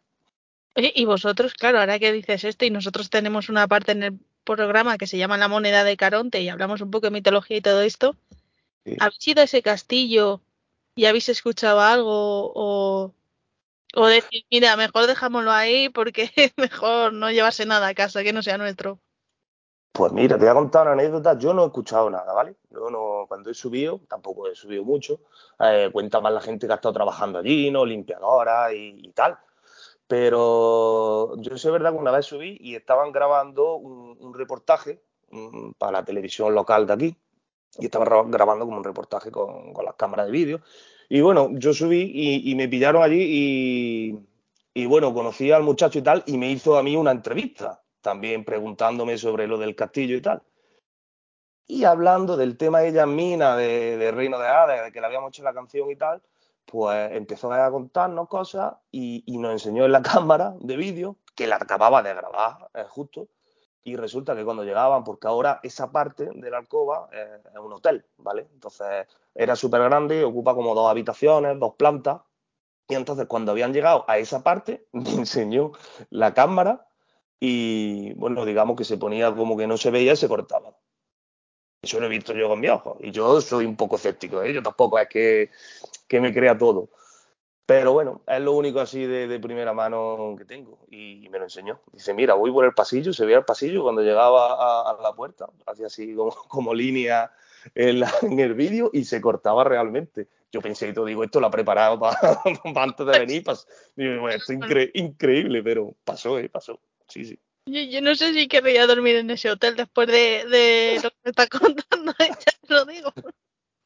[0.76, 4.98] y vosotros, claro, ahora que dices esto, y nosotros tenemos una parte en el programa
[4.98, 7.82] que se llama La moneda de Caronte y hablamos un poco de mitología y todo
[7.82, 8.16] esto.
[9.00, 10.42] ¿Habéis ido a ese castillo
[10.96, 13.14] y habéis escuchado algo o,
[13.98, 18.44] o decir, mira, mejor dejámoslo ahí porque mejor no llevarse nada a casa que no
[18.44, 19.00] sea nuestro?
[19.92, 21.40] Pues mira, te voy a contar una anécdota.
[21.40, 22.56] Yo no he escuchado nada, ¿vale?
[22.70, 25.22] Yo no, cuando he subido, tampoco he subido mucho.
[25.60, 27.84] Eh, cuenta más la gente que ha estado trabajando allí, ¿no?
[27.84, 29.40] Limpiadora y, tal.
[30.06, 35.94] Pero yo sé verdad que una vez subí y estaban grabando un, reportaje mm, para
[35.94, 37.18] la televisión local de aquí.
[37.80, 40.62] Y estaban grabando como un reportaje con, las cámaras de vídeo.
[41.10, 42.12] Y bueno, yo subí
[42.44, 44.20] y, me pillaron allí
[44.74, 48.44] y, bueno, conocí al muchacho y tal y me hizo a mí una entrevista también
[48.44, 50.42] preguntándome sobre lo del castillo y tal.
[51.66, 55.30] Y hablando del tema de ella mina, de, Reino de Hades, de que le habíamos
[55.30, 56.22] hecho la canción y tal,
[56.66, 61.56] pues empezó a contarnos cosas y, nos enseñó en la cámara de vídeo, que la
[61.56, 63.28] acababa de grabar eh, justo,
[63.88, 67.72] y resulta que cuando llegaban, porque ahora esa parte de la alcoba eh, es un
[67.72, 68.46] hotel, ¿vale?
[68.54, 72.20] Entonces era súper grande, ocupa como dos habitaciones, dos plantas,
[72.90, 75.72] y entonces cuando habían llegado a esa parte, me enseñó
[76.10, 76.86] la cámara
[77.40, 80.76] y bueno, digamos que se ponía como que no se veía y se cortaba.
[81.82, 82.98] Eso lo he visto yo con mi ojo.
[83.00, 84.54] Y yo soy un poco escéptico, ¿eh?
[84.54, 85.50] yo tampoco es que,
[86.10, 86.90] que, me crea todo.
[87.68, 90.80] Pero bueno, es lo único así de, primera mano que tengo.
[90.90, 91.82] Y me lo enseñó.
[91.92, 95.48] Dice, mira, voy por el pasillo, se veía el pasillo cuando llegaba a, la puerta,
[95.66, 97.30] hacía así como, línea
[97.76, 101.52] en, el vídeo y se cortaba realmente yo pensé y todo, digo, esto lo ha
[101.52, 102.18] preparado para,
[102.82, 103.44] antes de venir.
[103.98, 106.48] Digo, esto es increíble, pero pasó, ¿eh?
[106.48, 107.40] pasó sí, sí.
[107.66, 111.48] Yo, no sé si querría dormir en ese hotel después de, lo que me está
[111.48, 113.14] contando, ya te lo digo.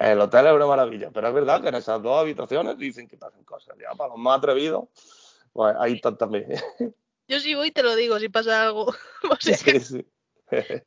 [0.01, 3.17] El hotel es una maravilla, pero es verdad que en esas dos habitaciones dicen que
[3.17, 3.77] pasan cosas.
[3.79, 4.85] Ya para los más atrevidos,
[5.53, 6.47] pues ahí están también.
[7.27, 8.91] Yo sí voy te lo digo si pasa algo.
[9.39, 10.05] sí, sí.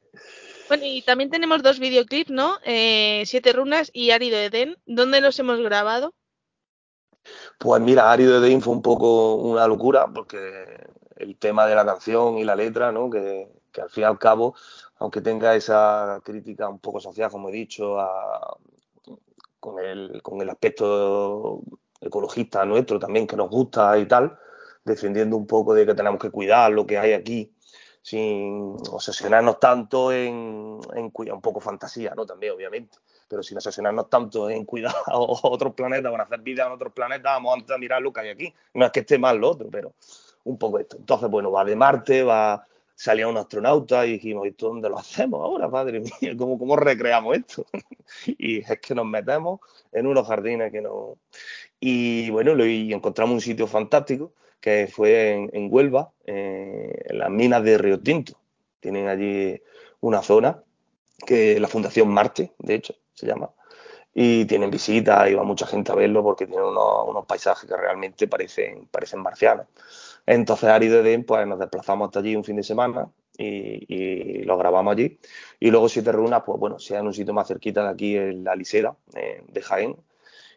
[0.69, 2.59] bueno, y también tenemos dos videoclips, ¿no?
[2.65, 4.77] Eh, Siete Runas y Árido Edén.
[4.85, 6.13] ¿Dónde los hemos grabado?
[7.59, 12.37] Pues mira, Árido Edén fue un poco una locura porque el tema de la canción
[12.39, 13.09] y la letra, ¿no?
[13.09, 13.49] Que,
[13.81, 14.57] al fin y al cabo,
[14.99, 18.59] aunque tenga esa crítica un poco social, como he dicho, con,
[19.85, 21.63] el, con el aspecto
[22.01, 24.39] ecologista nuestro también que nos gusta y tal,
[24.85, 27.51] defendiendo un poco de que tenemos que cuidar lo que hay aquí,
[28.03, 30.79] sin obsesionarnos tanto en,
[31.11, 32.27] cuidar, un poco fantasía, ¿no?
[32.27, 36.67] También, obviamente, pero sin obsesionarnos tanto en cuidar a otros planetas, van a hacer vida
[36.67, 38.55] en otros planetas, vamos a mirar lo que hay aquí.
[38.75, 39.95] No es que esté mal lo otro, pero
[40.45, 40.99] un poco esto.
[40.99, 45.41] Entonces, bueno, va de Marte, va salía un astronauta y dijimos, ¿esto dónde lo hacemos
[45.41, 46.11] ahora, padre mío?
[46.39, 47.67] ¿Cómo, recreamos esto?
[48.27, 49.61] y es que nos metemos
[49.93, 51.19] en unos jardines que no...
[51.81, 57.63] Y bueno, y encontramos un sitio fantástico que fue en, Huelva, eh, en las minas
[57.63, 58.41] de Río Tinto.
[58.81, 59.61] Tienen allí
[60.01, 60.63] una zona
[61.27, 63.51] que la Fundación Marte, de hecho, se llama,
[64.15, 68.29] y tienen visitas y mucha gente a verlo porque tiene unos, unos paisajes que realmente
[68.29, 69.67] parecen, parecen marcianos.
[70.27, 74.93] Entonces, Ari de pues nos desplazamos hasta allí un fin de semana y, lo grabamos
[74.93, 75.19] allí.
[75.61, 78.45] Y luego Siete Runas, pues bueno, sea en un sitio más cerquita de aquí, en
[78.45, 79.97] la Lisera, eh, de Jaén.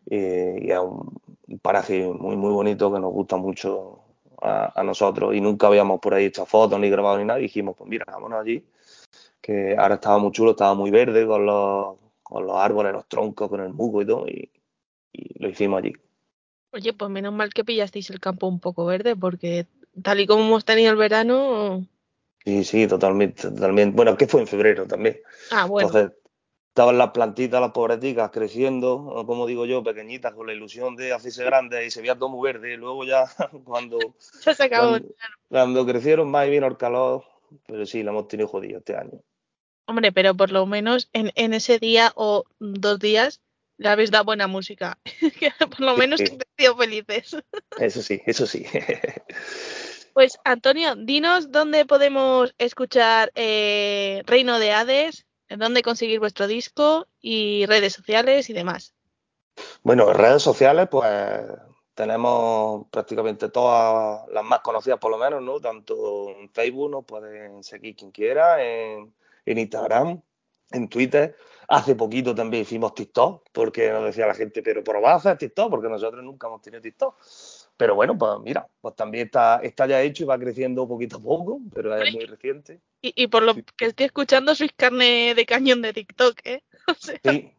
[0.10, 1.20] Eh, y es un,
[1.62, 4.00] paraje muy, muy bonito que nos gusta mucho
[4.42, 5.36] a, nosotros.
[5.36, 7.40] Y nunca habíamos por ahí hecho fotos ni grabado ni nada.
[7.40, 8.66] Y dijimos, pues mira, vámonos allí,
[9.42, 13.50] que ahora estaba muy chulo, estaba muy verde con los, con los árboles, los troncos,
[13.50, 14.52] con el musgo y todo, y,
[15.14, 15.94] y lo hicimos allí.
[16.72, 19.68] Oye, pues menos mal que pillasteis el campo un poco verde, porque
[20.04, 21.86] tal y como hemos tenido el verano.
[22.44, 23.96] Sí, sí, totalmente, totalmente.
[23.96, 25.20] Bueno, que fue en febrero también.
[25.52, 25.88] Ah, bueno.
[25.88, 26.18] Entonces,
[26.70, 31.44] estaban las plantitas, las pobreticas, creciendo, como digo yo, pequeñitas, con la ilusión de hacerse
[31.44, 32.74] grandes y se veía todo muy verde.
[32.74, 33.26] Y luego ya,
[33.66, 33.98] cuando,
[34.46, 34.90] Ya se acabó.
[34.92, 35.16] cuando,
[35.50, 37.24] cuando crecieron más y vino el calor,
[37.66, 39.20] pero sí, la hemos tenido jodido este año.
[39.88, 43.42] Hombre, pero por lo menos en, en ese día o dos días
[43.78, 44.98] le habéis dado buena música.
[45.40, 46.38] Que por lo menos Sí.
[46.38, 47.38] te sido felices.
[47.80, 48.66] Eso sí, eso sí.
[50.14, 57.68] Pues Antonio, dinos dónde podemos escuchar eh, Reino de Hades, dónde conseguir vuestro disco y
[57.68, 58.96] redes sociales y demás.
[59.84, 61.08] Bueno, en redes sociales, pues
[61.94, 65.60] tenemos prácticamente todas las más conocidas, por lo menos, ¿no?
[65.60, 69.14] Tanto en Facebook nos pueden seguir quien quiera, en,
[69.46, 70.20] en Instagram,
[70.72, 71.36] en Twitter.
[71.70, 75.38] Hace poquito también hicimos TikTok, porque nos decía la gente, pero ¿por vas a hacer
[75.38, 75.70] TikTok?
[75.70, 77.16] Porque nosotros nunca hemos tenido TikTok.
[77.76, 81.22] Pero bueno, pues mira, pues también está, está ya hecho y va creciendo poquito a
[81.22, 82.80] poco, pero es muy reciente.
[83.02, 83.64] Y, y por lo Sí.
[83.76, 86.64] que estoy escuchando, sois carne de cañón de TikTok, ¿eh?
[86.88, 87.54] O sea, Sí.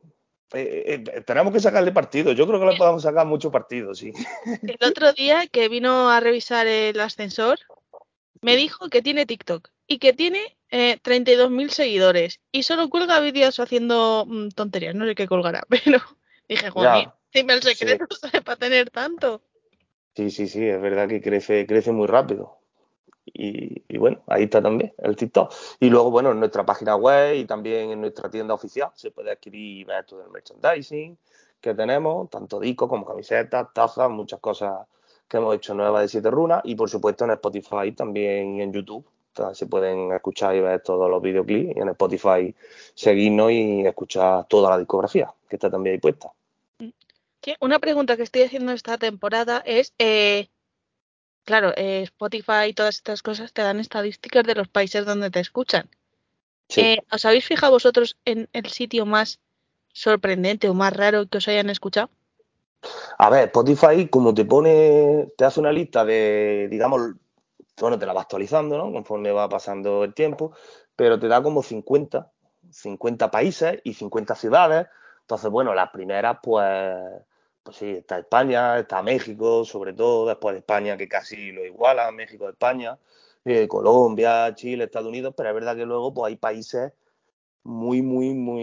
[0.54, 2.32] Eh, eh, tenemos que sacarle partido.
[2.32, 4.12] Yo creo que le podemos sacar mucho partido, sí.
[4.62, 7.58] el otro día que vino a revisar el ascensor,
[8.40, 13.58] me dijo que tiene TikTok y que tiene eh, 32.000 seguidores y solo cuelga vídeos
[13.58, 15.98] haciendo mm, tonterías, no sé qué colgará, pero
[16.48, 18.42] dije, joder, dime el secreto ¿sabes?
[18.42, 19.42] para tener tanto.
[20.14, 22.58] Sí, sí, sí, es verdad que crece, crece muy rápido.
[23.24, 25.52] Y, y bueno, ahí está también el TikTok.
[25.80, 29.30] Y luego, bueno, en nuestra página web y también en nuestra tienda oficial se puede
[29.30, 31.16] adquirir todo el merchandising
[31.60, 34.86] que tenemos, tanto discos como camisetas, tazas, muchas cosas
[35.28, 36.62] que hemos hecho nuevas de Siete Runas.
[36.64, 39.06] Y por supuesto en Spotify también y en YouTube.
[39.54, 41.76] Se pueden escuchar y ver todos los videoclips.
[41.76, 42.54] Y en Spotify
[42.94, 46.30] seguirnos y escuchar toda la discografía, que está también ahí puesta.
[47.42, 50.48] Sí, una pregunta que estoy haciendo esta temporada es, eh,
[51.44, 55.40] claro, eh, Spotify y todas estas cosas te dan estadísticas de los países donde te
[55.40, 55.88] escuchan.
[56.68, 56.80] Sí.
[56.80, 59.40] Eh, ¿Os habéis fijado vosotros en el sitio más
[59.92, 62.10] sorprendente o más raro que os hayan escuchado?
[63.18, 67.14] A ver, Spotify, como te pone, te hace una lista de, digamos,
[67.80, 68.92] bueno, te la va actualizando, ¿no?
[68.92, 70.52] Conforme va pasando el tiempo,
[70.96, 72.30] pero te da como 50,
[72.70, 74.86] 50 países y 50 ciudades.
[75.22, 76.64] Entonces, bueno, las primeras, pues,
[77.62, 82.10] pues sí, está España, está México, sobre todo, después de España, que casi lo iguala,
[82.12, 82.98] México, España,
[83.44, 86.92] eh, Colombia, Chile, Estados Unidos, pero es verdad que luego, pues hay países
[87.64, 88.62] muy, muy, muy,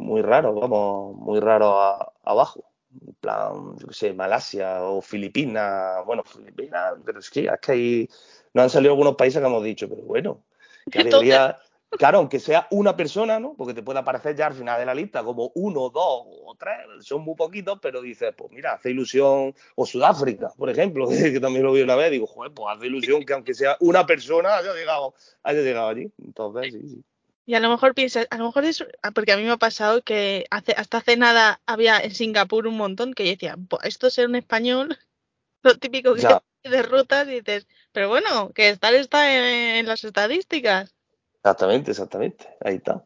[0.00, 2.64] muy raros, vamos, muy raros abajo
[3.06, 8.08] en plan, yo qué sé, Malasia o Filipinas, bueno, Filipinas, pero es que, ahí
[8.54, 10.44] nos han salido algunos países que hemos dicho, pero bueno,
[10.90, 11.58] que debería,
[11.90, 13.54] claro, aunque sea una persona, ¿no?
[13.56, 16.76] Porque te puede aparecer ya al final de la lista como uno, dos o tres,
[17.00, 21.64] son muy poquitos, pero dices, pues mira, hace ilusión, o Sudáfrica, por ejemplo, que también
[21.64, 24.72] lo vi una vez, digo, joder, pues hace ilusión que aunque sea una persona haya
[24.72, 26.12] llegado, haya llegado allí.
[26.24, 27.04] Entonces, sí, sí.
[27.46, 29.58] Y a lo mejor piensas, a lo mejor es, ah, porque a mí me ha
[29.58, 33.80] pasado que hace, hasta hace nada había en Singapur un montón que yo decía, "Buah,
[33.82, 34.96] esto es un español,
[35.62, 36.42] lo típico que Ya.
[36.64, 40.94] de rutas, y dices, pero bueno, que estar está en, en las estadísticas.
[41.38, 43.04] Exactamente, exactamente, ahí está.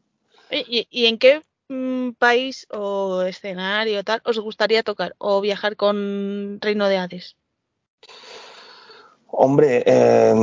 [0.50, 6.58] ¿Y, y en qué mm, país o escenario tal os gustaría tocar o viajar con
[6.60, 7.36] Reino de Hades?
[9.30, 10.34] Hombre, eh,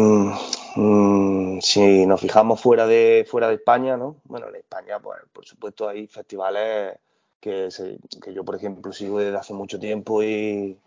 [0.75, 4.17] mm, si nos fijamos fuera de, fuera de España, ¿no?
[4.25, 6.97] Bueno, en España, pues, por supuesto, hay festivales
[7.39, 10.77] que, se- que yo, por ejemplo, sigo desde hace mucho tiempo y,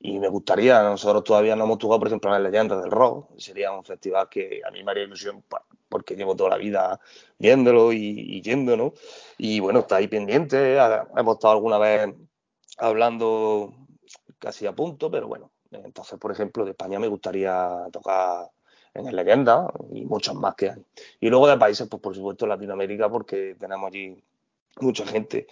[0.00, 0.82] y me gustaría.
[0.82, 3.30] Nosotros todavía no hemos tocado, por ejemplo, en las leyendas del rock.
[3.38, 5.44] Sería un festival que a mí me haría ilusión
[5.88, 7.00] porque llevo toda la vida
[7.38, 8.94] viéndolo y, y yendo.
[9.38, 10.76] Y bueno, está ahí pendiente.
[11.16, 12.14] Hemos estado alguna vez
[12.78, 13.72] hablando
[14.38, 15.50] casi a punto, pero bueno.
[15.70, 18.50] Entonces, por ejemplo, de España me gustaría tocar
[18.94, 20.84] en el Leyenda y muchos más que hay.
[21.20, 24.22] Y luego de países, pues por supuesto Latinoamérica, porque tenemos allí
[24.80, 25.46] mucha gente,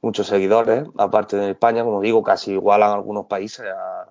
[0.00, 4.08] muchos seguidores, aparte de España, como digo, casi igualan algunos países a,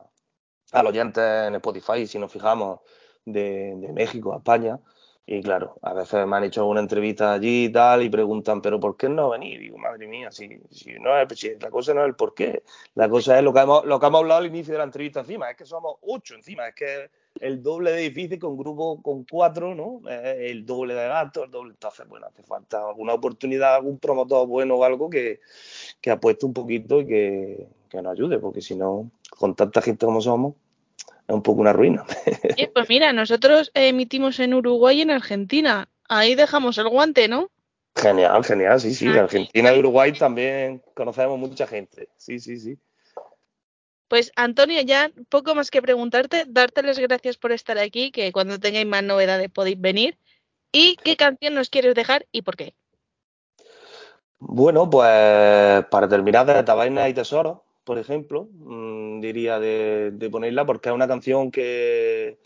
[0.72, 2.80] a los oyentes en Spotify, si nos fijamos,
[3.26, 4.80] de, de México a España.
[5.32, 8.80] Y claro, a veces me han hecho alguna entrevista allí y tal y preguntan, pero
[8.80, 9.62] ¿por qué no venir?
[9.62, 12.34] Y digo, madre mía, si, si no es, si la cosa no es el por
[12.34, 12.64] qué,
[12.96, 15.20] la cosa es lo que, hemos, lo que hemos hablado al inicio de la entrevista
[15.20, 17.12] encima, es que somos ocho encima, es que
[17.42, 20.02] el doble de difícil con grupo con cuatro, ¿no?
[20.10, 21.72] Es el doble de gasto, el doble.
[21.72, 25.40] Entonces, bueno, hace falta alguna oportunidad, algún promotor bueno o algo que,
[26.02, 30.06] que apueste un poquito y que, que nos ayude, porque si no, con tanta gente
[30.06, 30.56] como somos,
[31.28, 32.06] es un poco una ruina.
[32.74, 35.90] Pues mira, nosotros emitimos en Uruguay y en Argentina.
[36.08, 37.50] Ahí dejamos el guante, ¿no?
[37.96, 39.08] Genial, genial, sí, sí.
[39.08, 42.10] De Argentina y Uruguay también conocemos mucha gente.
[42.18, 42.78] Sí, sí, sí.
[44.10, 48.60] Pues Antonio, ya poco más que preguntarte, darte las gracias por estar aquí, que cuando
[48.60, 50.18] tengáis más novedades podéis venir.
[50.72, 52.74] ¿Y qué canción nos quieres dejar y por qué?
[54.40, 55.06] Bueno, pues
[55.92, 61.08] para terminar de Tabaina y Tesoro, por ejemplo, mmm, diría de, ponerla porque es una
[61.08, 62.40] canción que,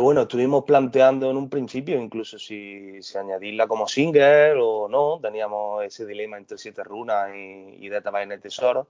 [0.00, 5.84] bueno, estuvimos planteando en un principio, incluso si, si añadirla como single o no, teníamos
[5.84, 8.88] ese dilema entre Siete Runas y, y de Tabaina y Tesoro.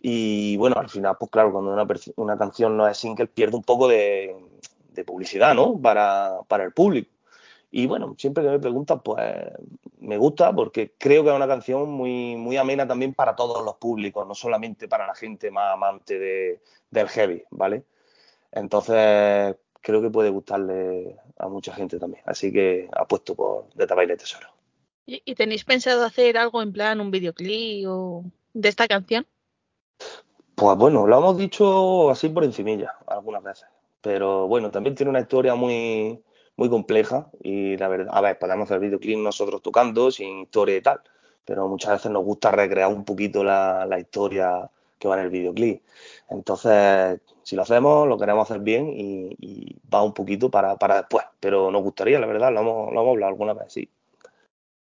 [0.00, 1.86] Y bueno, al final, pues claro, cuando una,
[2.16, 4.34] una canción no es single pierde un poco de,
[4.92, 5.78] de publicidad, ¿no?
[5.80, 7.10] Para, para el público.
[7.70, 9.22] Y bueno, siempre que me preguntan, pues
[10.00, 13.76] me gusta porque creo que es una canción muy, muy amena también para todos los
[13.76, 17.84] públicos, no solamente para la gente más amante de, del heavy, ¿vale?
[18.50, 22.22] Entonces creo que puede gustarle a mucha gente también.
[22.26, 24.48] Así que apuesto por De Tabaile Tesoro.
[25.06, 29.26] ¿Y, ¿Y tenéis pensado hacer algo en plan, un videoclip o de esta canción?
[30.54, 33.66] Pues bueno, lo hemos dicho así por encimilla algunas veces.
[34.02, 36.22] Pero bueno, también tiene una historia muy,
[36.56, 40.82] muy compleja y la verdad, a ver, podemos hacer videoclip nosotros tocando sin historia y
[40.82, 41.00] tal,
[41.44, 45.30] pero muchas veces nos gusta recrear un poquito la, la historia que va en el
[45.30, 45.82] videoclip.
[46.28, 50.98] Entonces, si lo hacemos, lo queremos hacer bien y, y va un poquito para, para,
[50.98, 53.88] después, pero nos gustaría, la verdad, lo hemos, lo hemos hablado alguna vez, sí.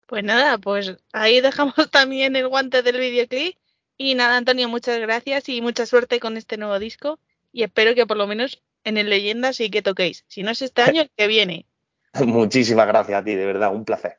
[0.07, 3.57] Pues nada, pues ahí dejamos también el guante del videoclip.
[3.97, 7.19] Y nada, Antonio, muchas gracias y mucha suerte con este nuevo disco.
[7.51, 10.25] Y espero que por lo menos en el Leyenda sí que toquéis.
[10.27, 11.65] Si no es este año, el que viene.
[12.25, 14.17] Muchísimas gracias a ti, de verdad, un placer.